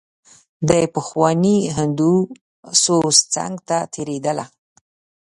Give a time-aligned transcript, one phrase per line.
[0.69, 2.11] د پخواني هندو
[2.83, 4.45] سوز څنګ ته تېرېدله.